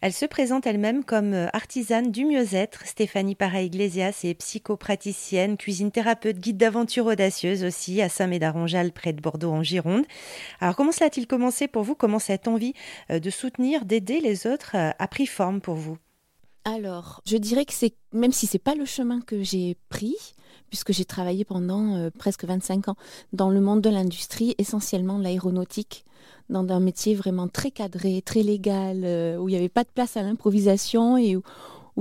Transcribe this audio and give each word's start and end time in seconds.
Elle 0.00 0.12
se 0.12 0.26
présente 0.26 0.64
elle-même 0.64 1.02
comme 1.02 1.34
euh, 1.34 1.48
artisane 1.52 2.12
du 2.12 2.24
mieux-être. 2.24 2.86
Stéphanie 2.86 3.34
Para-Iglesias 3.34 4.20
est 4.22 4.34
psychopraticienne, 4.34 5.56
cuisine 5.56 5.90
thérapeute, 5.90 6.38
guide 6.38 6.56
d'aventure 6.56 7.06
audacieuse 7.06 7.64
aussi 7.64 8.00
à 8.00 8.08
Saint-Médard-en-Jalles 8.08 8.92
près 8.92 9.12
de 9.12 9.20
Bordeaux 9.20 9.50
en 9.50 9.64
Gironde. 9.64 10.04
Alors 10.60 10.76
comment 10.76 10.92
cela 10.92 11.06
a-t-il 11.06 11.26
commencé 11.26 11.66
pour 11.66 11.82
vous? 11.82 11.96
Comment 11.96 12.20
cette 12.20 12.46
envie 12.46 12.74
euh, 13.10 13.18
de 13.18 13.30
soutenir, 13.30 13.84
d'aider 13.84 14.20
les 14.20 14.46
autres 14.46 14.76
euh, 14.76 14.90
a 14.96 15.08
pris 15.08 15.26
forme 15.26 15.60
pour 15.60 15.74
vous? 15.74 15.98
Alors, 16.74 17.22
je 17.26 17.36
dirais 17.36 17.64
que 17.64 17.72
c'est, 17.72 17.94
même 18.12 18.32
si 18.32 18.46
c'est 18.46 18.58
pas 18.58 18.74
le 18.74 18.84
chemin 18.84 19.20
que 19.20 19.42
j'ai 19.42 19.76
pris, 19.88 20.16
puisque 20.68 20.92
j'ai 20.92 21.04
travaillé 21.04 21.44
pendant 21.44 22.10
presque 22.18 22.44
25 22.44 22.88
ans 22.88 22.96
dans 23.32 23.50
le 23.50 23.60
monde 23.60 23.80
de 23.80 23.90
l'industrie, 23.90 24.54
essentiellement 24.58 25.18
l'aéronautique, 25.18 26.04
dans 26.48 26.66
un 26.70 26.80
métier 26.80 27.14
vraiment 27.14 27.48
très 27.48 27.70
cadré, 27.70 28.22
très 28.22 28.42
légal, 28.42 29.02
euh, 29.04 29.36
où 29.36 29.48
il 29.48 29.52
n'y 29.52 29.58
avait 29.58 29.68
pas 29.68 29.84
de 29.84 29.90
place 29.94 30.16
à 30.16 30.22
l'improvisation 30.22 31.16
et 31.16 31.36
où, 31.36 31.42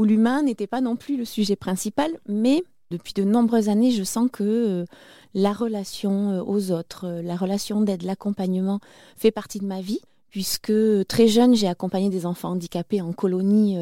l'humain 0.04 0.44
n'était 0.44 0.68
pas 0.68 0.80
non 0.80 0.96
plus 0.96 1.18
le 1.18 1.26
sujet 1.26 1.56
principal. 1.56 2.12
Mais 2.28 2.64
depuis 2.92 3.14
de 3.14 3.24
nombreuses 3.24 3.68
années, 3.68 3.92
je 3.92 4.04
sens 4.04 4.30
que 4.32 4.44
euh, 4.44 4.86
la 5.34 5.54
relation 5.54 6.30
euh, 6.32 6.44
aux 6.44 6.72
autres, 6.72 7.08
la 7.24 7.36
relation 7.36 7.82
d'aide, 7.82 8.04
l'accompagnement 8.04 8.80
fait 9.18 9.32
partie 9.32 9.60
de 9.60 9.66
ma 9.66 9.82
vie 9.82 10.02
puisque 10.30 10.74
très 11.08 11.28
jeune, 11.28 11.56
j'ai 11.56 11.68
accompagné 11.68 12.10
des 12.10 12.26
enfants 12.26 12.50
handicapés 12.50 13.02
en 13.02 13.14
colonie 13.14 13.78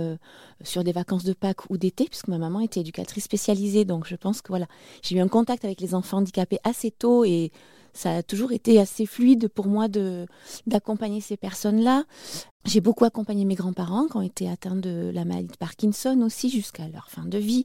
sur 0.64 0.84
des 0.84 0.92
vacances 0.92 1.24
de 1.24 1.34
Pâques 1.34 1.70
ou 1.70 1.78
d'été, 1.78 2.06
puisque 2.06 2.28
ma 2.28 2.38
maman 2.38 2.60
était 2.60 2.80
éducatrice 2.80 3.26
spécialisée. 3.26 3.86
Donc 3.86 4.08
je 4.08 4.16
pense 4.16 4.42
que 4.42 4.50
voilà, 4.50 4.68
j'ai 5.02 5.16
eu 5.18 5.20
un 5.20 5.28
contact 5.28 5.66
avec 5.66 5.82
les 5.82 5.96
enfants 5.96 6.18
handicapés 6.18 6.60
assez 6.64 6.92
tôt 6.92 7.26
et 7.26 7.52
ça 7.94 8.18
a 8.18 8.24
toujours 8.24 8.52
été 8.52 8.80
assez 8.80 9.06
fluide 9.06 9.48
pour 9.48 9.68
moi 9.68 9.88
d'accompagner 10.68 11.22
ces 11.22 11.38
personnes-là. 11.38 12.04
J'ai 12.66 12.82
beaucoup 12.82 13.06
accompagné 13.06 13.46
mes 13.46 13.56
grands-parents 13.56 14.08
qui 14.08 14.18
ont 14.18 14.22
été 14.22 14.50
atteints 14.50 14.76
de 14.76 15.12
la 15.14 15.24
maladie 15.24 15.48
de 15.48 15.58
Parkinson 15.58 16.22
aussi 16.22 16.50
jusqu'à 16.50 16.88
leur 16.90 17.10
fin 17.10 17.26
de 17.26 17.38
vie. 17.38 17.64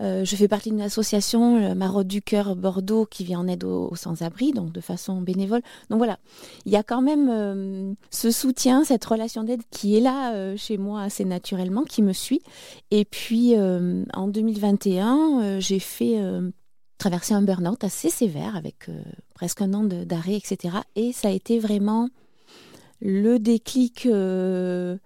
Euh, 0.00 0.24
je 0.24 0.36
fais 0.36 0.48
partie 0.48 0.70
d'une 0.70 0.80
association, 0.80 1.58
le 1.58 1.74
Marotte 1.74 2.06
du 2.06 2.22
Cœur 2.22 2.56
Bordeaux, 2.56 3.04
qui 3.04 3.24
vient 3.24 3.40
en 3.40 3.48
aide 3.48 3.64
aux, 3.64 3.94
sans-abri, 3.94 4.52
donc 4.52 4.72
de 4.72 4.80
façon 4.80 5.20
bénévole. 5.20 5.60
Donc 5.90 5.98
voilà, 5.98 6.18
il 6.64 6.72
y 6.72 6.76
a 6.76 6.82
quand 6.82 7.02
même 7.02 7.28
euh, 7.30 7.92
ce 8.10 8.30
soutien, 8.30 8.84
cette 8.84 9.04
relation 9.04 9.44
d'aide 9.44 9.62
qui 9.70 9.96
est 9.96 10.00
là 10.00 10.34
euh, 10.34 10.56
chez 10.56 10.78
moi 10.78 11.02
assez 11.02 11.24
naturellement, 11.24 11.84
qui 11.84 12.02
me 12.02 12.12
suit. 12.12 12.42
Et 12.90 13.04
puis 13.04 13.54
en 13.56 14.28
2021, 14.28 15.60
j'ai 15.60 15.78
fait 15.78 16.18
traversé 17.02 17.34
un 17.34 17.42
burn-out 17.42 17.82
assez 17.82 18.10
sévère 18.10 18.54
avec 18.54 18.88
euh, 18.88 19.02
presque 19.34 19.60
un 19.60 19.74
an 19.74 19.82
d'arrêt, 19.82 20.36
etc. 20.36 20.76
Et 20.94 21.12
ça 21.12 21.28
a 21.28 21.30
été 21.32 21.58
vraiment 21.58 22.08
le 23.00 23.40
déclic 23.40 24.06
euh, 24.06 24.96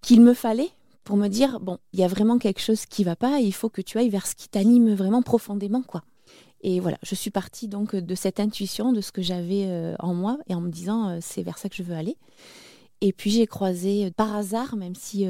qu'il 0.00 0.20
me 0.20 0.32
fallait 0.32 0.70
pour 1.08 1.16
me 1.16 1.28
dire 1.28 1.58
bon, 1.60 1.78
il 1.92 2.00
y 2.00 2.04
a 2.04 2.08
vraiment 2.08 2.38
quelque 2.38 2.60
chose 2.60 2.86
qui 2.86 3.02
va 3.02 3.16
pas, 3.16 3.40
il 3.40 3.52
faut 3.52 3.68
que 3.68 3.82
tu 3.82 3.98
ailles 3.98 4.10
vers 4.10 4.26
ce 4.26 4.34
qui 4.34 4.48
t'anime 4.48 4.94
vraiment 4.94 5.22
profondément, 5.22 5.82
quoi. 5.82 6.04
Et 6.60 6.80
voilà, 6.80 6.98
je 7.02 7.14
suis 7.14 7.30
partie 7.30 7.68
donc 7.68 7.96
de 7.96 8.14
cette 8.14 8.40
intuition, 8.40 8.92
de 8.92 9.00
ce 9.00 9.12
que 9.12 9.22
j'avais 9.22 9.64
euh, 9.66 9.94
en 10.00 10.14
moi, 10.14 10.38
et 10.48 10.54
en 10.54 10.60
me 10.60 10.70
disant 10.70 11.18
c'est 11.20 11.42
vers 11.42 11.58
ça 11.58 11.68
que 11.68 11.76
je 11.76 11.82
veux 11.82 11.94
aller. 11.94 12.16
Et 13.00 13.12
puis 13.12 13.30
j'ai 13.30 13.46
croisé 13.46 14.10
par 14.12 14.34
hasard, 14.34 14.76
même 14.76 14.94
si 14.94 15.26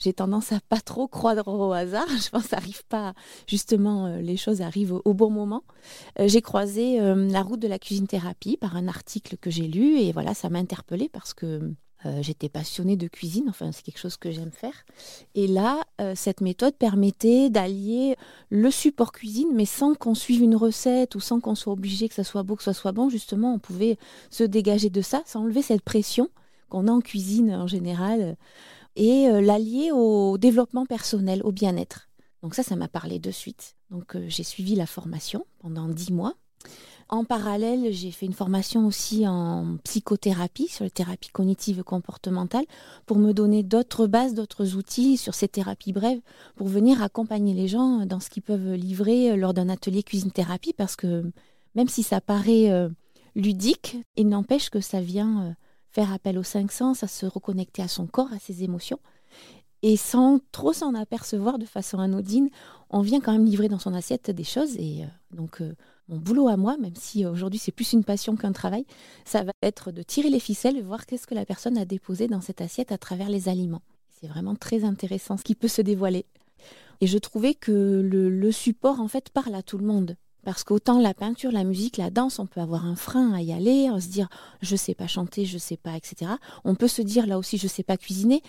j'ai 0.00 0.14
tendance 0.14 0.50
à 0.52 0.60
pas 0.60 0.80
trop 0.80 1.06
croire 1.06 1.46
au 1.46 1.72
hasard. 1.72 2.08
Je 2.24 2.30
pense 2.30 2.44
que 2.44 2.48
ça 2.48 2.56
arrive 2.56 2.84
pas, 2.86 3.14
justement, 3.46 4.06
euh, 4.06 4.20
les 4.20 4.36
choses 4.36 4.62
arrivent 4.62 4.98
au, 5.04 5.14
bon 5.14 5.30
moment. 5.30 5.62
Euh, 6.18 6.26
j'ai 6.26 6.40
croisé 6.40 7.00
euh, 7.00 7.28
la 7.28 7.42
route 7.42 7.60
de 7.60 7.68
la 7.68 7.78
cuisine 7.78 8.06
thérapie 8.06 8.56
par 8.56 8.76
un 8.76 8.88
article 8.88 9.36
que 9.36 9.50
j'ai 9.50 9.68
lu 9.68 9.98
et 9.98 10.12
voilà, 10.12 10.34
ça 10.34 10.48
m'a 10.48 10.58
interpellée 10.58 11.10
parce 11.10 11.34
que 11.34 11.72
j'étais 12.20 12.48
passionnée 12.48 12.96
de 12.96 13.08
cuisine, 13.08 13.46
enfin 13.48 13.72
c'est 13.72 13.82
quelque 13.82 13.98
chose 13.98 14.16
que 14.16 14.30
j'aime 14.30 14.50
faire. 14.50 14.84
Et 15.34 15.46
là, 15.46 15.84
cette 16.14 16.40
méthode 16.40 16.74
permettait 16.74 17.50
d'allier 17.50 18.16
le 18.48 18.70
support 18.70 19.12
cuisine, 19.12 19.48
mais 19.54 19.66
sans 19.66 19.94
qu'on 19.94 20.14
suive 20.14 20.42
une 20.42 20.56
recette 20.56 21.14
ou 21.14 21.20
sans 21.20 21.40
qu'on 21.40 21.54
soit 21.54 21.72
obligé 21.72 22.08
que 22.08 22.14
ça 22.14 22.24
soit 22.24 22.42
beau, 22.42 22.56
que 22.56 22.62
ça 22.62 22.72
soit 22.72 22.92
bon. 22.92 23.10
Justement, 23.10 23.54
on 23.54 23.58
pouvait 23.58 23.98
se 24.30 24.44
dégager 24.44 24.90
de 24.90 25.02
ça, 25.02 25.22
sans 25.26 25.40
enlever 25.40 25.62
cette 25.62 25.82
pression 25.82 26.30
qu'on 26.68 26.88
a 26.88 26.92
en 26.92 27.00
cuisine 27.00 27.52
en 27.52 27.66
général 27.66 28.36
et 28.96 29.28
euh, 29.28 29.40
l'allier 29.40 29.92
au 29.92 30.38
développement 30.38 30.86
personnel, 30.86 31.42
au 31.44 31.52
bien-être. 31.52 32.08
Donc 32.42 32.54
ça, 32.54 32.62
ça 32.62 32.76
m'a 32.76 32.88
parlé 32.88 33.18
de 33.18 33.30
suite. 33.30 33.76
Donc 33.90 34.16
euh, 34.16 34.24
j'ai 34.28 34.44
suivi 34.44 34.74
la 34.74 34.86
formation 34.86 35.46
pendant 35.58 35.88
dix 35.88 36.12
mois. 36.12 36.34
En 37.12 37.24
parallèle, 37.24 37.92
j'ai 37.92 38.12
fait 38.12 38.26
une 38.26 38.32
formation 38.32 38.86
aussi 38.86 39.26
en 39.26 39.78
psychothérapie, 39.82 40.68
sur 40.68 40.84
les 40.84 40.90
thérapies 40.90 41.30
cognitives 41.30 41.80
et 41.80 41.82
comportementales, 41.82 42.66
pour 43.04 43.18
me 43.18 43.32
donner 43.32 43.64
d'autres 43.64 44.06
bases, 44.06 44.32
d'autres 44.32 44.76
outils 44.76 45.16
sur 45.16 45.34
ces 45.34 45.48
thérapies 45.48 45.92
brèves, 45.92 46.20
pour 46.54 46.68
venir 46.68 47.02
accompagner 47.02 47.52
les 47.52 47.66
gens 47.66 48.06
dans 48.06 48.20
ce 48.20 48.30
qu'ils 48.30 48.44
peuvent 48.44 48.74
livrer 48.74 49.36
lors 49.36 49.54
d'un 49.54 49.68
atelier 49.68 50.04
cuisine-thérapie, 50.04 50.72
parce 50.72 50.94
que 50.94 51.24
même 51.74 51.88
si 51.88 52.04
ça 52.04 52.20
paraît 52.20 52.70
euh, 52.70 52.88
ludique, 53.34 53.96
il 54.14 54.28
n'empêche 54.28 54.70
que 54.70 54.80
ça 54.80 55.00
vient 55.00 55.56
faire 55.90 56.12
appel 56.12 56.38
aux 56.38 56.44
cinq 56.44 56.70
sens, 56.70 57.02
à 57.02 57.08
se 57.08 57.26
reconnecter 57.26 57.82
à 57.82 57.88
son 57.88 58.06
corps, 58.06 58.32
à 58.32 58.38
ses 58.38 58.62
émotions. 58.62 59.00
Et 59.82 59.96
sans 59.96 60.40
trop 60.52 60.72
s'en 60.72 60.94
apercevoir 60.94 61.58
de 61.58 61.64
façon 61.64 61.98
anodine, 61.98 62.50
on 62.90 63.00
vient 63.00 63.20
quand 63.20 63.32
même 63.32 63.46
livrer 63.46 63.68
dans 63.68 63.78
son 63.78 63.94
assiette 63.94 64.30
des 64.30 64.44
choses. 64.44 64.76
Et 64.76 65.02
euh, 65.02 65.36
donc, 65.36 65.60
euh, 65.60 65.74
mon 66.10 66.18
boulot 66.18 66.48
à 66.48 66.56
moi, 66.56 66.76
même 66.76 66.96
si 66.96 67.24
aujourd'hui 67.24 67.58
c'est 67.58 67.72
plus 67.72 67.92
une 67.92 68.04
passion 68.04 68.36
qu'un 68.36 68.52
travail, 68.52 68.84
ça 69.24 69.44
va 69.44 69.52
être 69.62 69.92
de 69.92 70.02
tirer 70.02 70.28
les 70.28 70.40
ficelles 70.40 70.76
et 70.76 70.82
voir 70.82 71.06
qu'est-ce 71.06 71.26
que 71.26 71.34
la 71.34 71.46
personne 71.46 71.78
a 71.78 71.84
déposé 71.84 72.26
dans 72.26 72.40
cette 72.40 72.60
assiette 72.60 72.92
à 72.92 72.98
travers 72.98 73.30
les 73.30 73.48
aliments. 73.48 73.82
C'est 74.20 74.26
vraiment 74.26 74.56
très 74.56 74.84
intéressant 74.84 75.36
ce 75.36 75.44
qui 75.44 75.54
peut 75.54 75.68
se 75.68 75.82
dévoiler. 75.82 76.26
Et 77.00 77.06
je 77.06 77.16
trouvais 77.16 77.54
que 77.54 77.72
le, 77.72 78.28
le 78.28 78.52
support, 78.52 79.00
en 79.00 79.08
fait, 79.08 79.30
parle 79.30 79.54
à 79.54 79.62
tout 79.62 79.78
le 79.78 79.86
monde. 79.86 80.16
Parce 80.42 80.64
qu'autant 80.64 80.98
la 80.98 81.14
peinture, 81.14 81.52
la 81.52 81.64
musique, 81.64 81.96
la 81.96 82.10
danse, 82.10 82.38
on 82.38 82.46
peut 82.46 82.60
avoir 82.60 82.86
un 82.86 82.96
frein 82.96 83.32
à 83.32 83.42
y 83.42 83.52
aller, 83.52 83.88
se 84.00 84.08
dire 84.08 84.28
je 84.62 84.74
sais 84.74 84.94
pas 84.94 85.06
chanter, 85.06 85.44
je 85.44 85.58
sais 85.58 85.76
pas, 85.76 85.96
etc. 85.96 86.32
On 86.64 86.74
peut 86.74 86.88
se 86.88 87.02
dire 87.02 87.26
là 87.26 87.38
aussi 87.38 87.58
je 87.58 87.68
sais 87.68 87.82
pas 87.82 87.98
cuisiner, 87.98 88.42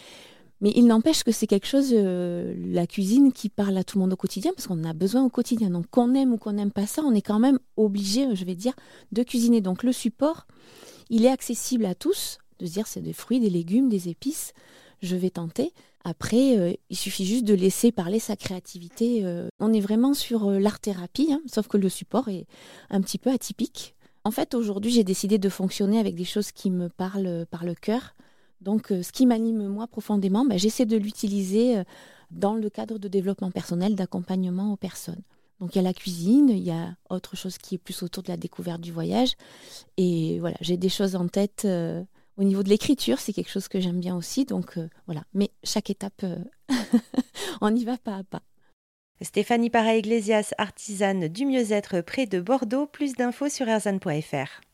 mais 0.61 0.71
il 0.75 0.85
n'empêche 0.85 1.23
que 1.23 1.31
c'est 1.31 1.47
quelque 1.47 1.65
chose, 1.65 1.89
euh, 1.91 2.53
la 2.71 2.85
cuisine, 2.85 3.33
qui 3.33 3.49
parle 3.49 3.75
à 3.77 3.83
tout 3.83 3.97
le 3.97 4.03
monde 4.03 4.13
au 4.13 4.17
quotidien, 4.17 4.51
parce 4.55 4.67
qu'on 4.67 4.83
a 4.83 4.93
besoin 4.93 5.23
au 5.23 5.29
quotidien. 5.29 5.71
Donc 5.71 5.87
qu'on 5.89 6.13
aime 6.13 6.33
ou 6.33 6.37
qu'on 6.37 6.53
n'aime 6.53 6.71
pas 6.71 6.85
ça, 6.85 7.01
on 7.03 7.13
est 7.13 7.21
quand 7.21 7.39
même 7.39 7.59
obligé, 7.77 8.27
je 8.35 8.45
vais 8.45 8.53
dire, 8.53 8.73
de 9.11 9.23
cuisiner. 9.23 9.59
Donc 9.61 9.81
le 9.81 9.91
support, 9.91 10.45
il 11.09 11.25
est 11.25 11.31
accessible 11.31 11.85
à 11.85 11.95
tous, 11.95 12.37
de 12.59 12.67
se 12.67 12.73
dire 12.73 12.85
c'est 12.85 13.01
des 13.01 13.13
fruits, 13.13 13.39
des 13.39 13.49
légumes, 13.49 13.89
des 13.89 14.07
épices, 14.07 14.53
je 15.01 15.15
vais 15.15 15.31
tenter. 15.31 15.73
Après, 16.03 16.57
euh, 16.57 16.73
il 16.91 16.97
suffit 16.97 17.25
juste 17.25 17.45
de 17.45 17.55
laisser 17.55 17.91
parler 17.91 18.19
sa 18.19 18.35
créativité. 18.35 19.25
Euh. 19.25 19.49
on 19.59 19.73
est 19.73 19.79
vraiment 19.79 20.13
sur 20.13 20.51
l'art-thérapie, 20.51 21.33
hein, 21.33 21.41
sauf 21.51 21.67
que 21.67 21.77
le 21.77 21.89
support 21.89 22.29
est 22.29 22.45
un 22.91 23.01
petit 23.01 23.17
peu 23.17 23.31
atypique. 23.31 23.95
En 24.23 24.29
fait, 24.29 24.53
aujourd'hui, 24.53 24.91
j'ai 24.91 25.03
décidé 25.03 25.39
de 25.39 25.49
fonctionner 25.49 25.97
avec 25.97 26.13
des 26.13 26.25
choses 26.25 26.51
qui 26.51 26.69
me 26.69 26.87
parlent 26.87 27.47
par 27.49 27.65
le 27.65 27.73
cœur. 27.73 28.13
Donc, 28.61 28.87
ce 28.89 29.11
qui 29.11 29.25
m'anime 29.25 29.67
moi 29.67 29.87
profondément, 29.87 30.45
bah, 30.45 30.57
j'essaie 30.57 30.85
de 30.85 30.97
l'utiliser 30.97 31.81
dans 32.29 32.55
le 32.55 32.69
cadre 32.69 32.97
de 32.99 33.07
développement 33.07 33.51
personnel, 33.51 33.95
d'accompagnement 33.95 34.71
aux 34.71 34.77
personnes. 34.77 35.21
Donc 35.59 35.75
il 35.75 35.77
y 35.77 35.79
a 35.79 35.83
la 35.83 35.93
cuisine, 35.93 36.49
il 36.49 36.63
y 36.63 36.71
a 36.71 36.95
autre 37.11 37.35
chose 37.35 37.59
qui 37.59 37.75
est 37.75 37.77
plus 37.77 38.01
autour 38.01 38.23
de 38.23 38.29
la 38.29 38.37
découverte 38.37 38.81
du 38.81 38.91
voyage. 38.91 39.33
Et 39.97 40.39
voilà, 40.39 40.57
j'ai 40.61 40.77
des 40.77 40.89
choses 40.89 41.15
en 41.15 41.27
tête 41.27 41.67
au 42.37 42.43
niveau 42.43 42.63
de 42.63 42.69
l'écriture, 42.69 43.19
c'est 43.19 43.33
quelque 43.33 43.51
chose 43.51 43.67
que 43.67 43.79
j'aime 43.79 43.99
bien 43.99 44.15
aussi. 44.15 44.45
Donc 44.45 44.77
euh, 44.77 44.89
voilà. 45.05 45.23
Mais 45.33 45.51
chaque 45.63 45.89
étape, 45.89 46.23
euh, 46.23 46.37
on 47.61 47.75
y 47.75 47.85
va 47.85 47.97
pas 47.97 48.17
à 48.17 48.23
pas. 48.23 48.41
Stéphanie 49.21 49.69
Para-Iglesias, 49.69 50.53
artisane 50.57 51.27
du 51.27 51.45
mieux-être 51.45 52.01
près 52.01 52.25
de 52.25 52.41
Bordeaux. 52.41 52.87
Plus 52.87 53.13
d'infos 53.13 53.49
sur 53.49 53.67
erzan.fr. 53.67 54.70